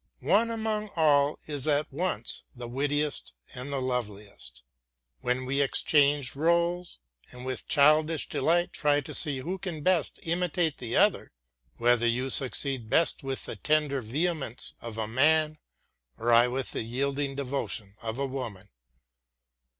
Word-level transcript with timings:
One 0.21 0.49
among 0.49 0.89
all 0.95 1.37
is 1.45 1.67
at 1.67 1.93
once 1.93 2.45
the 2.55 2.67
wittiest 2.67 3.33
and 3.53 3.71
the 3.71 3.79
loveliest: 3.79 4.63
when 5.19 5.45
we 5.45 5.61
exchange 5.61 6.33
rôles 6.33 6.97
and 7.29 7.45
with 7.45 7.67
childish 7.67 8.27
delight 8.27 8.73
try 8.73 9.01
to 9.01 9.13
see 9.13 9.41
who 9.41 9.59
can 9.59 9.83
best 9.83 10.19
imitate 10.23 10.77
the 10.79 10.97
other; 10.97 11.31
whether 11.77 12.07
you 12.07 12.31
succeed 12.31 12.89
best 12.89 13.21
with 13.23 13.45
the 13.45 13.57
tender 13.57 14.01
vehemence 14.01 14.73
of 14.81 14.97
a 14.97 15.05
man, 15.07 15.59
or 16.17 16.33
I 16.33 16.47
with 16.47 16.71
the 16.71 16.81
yielding 16.81 17.35
devotion 17.35 17.95
of 18.01 18.17
a 18.17 18.25
woman. 18.25 18.69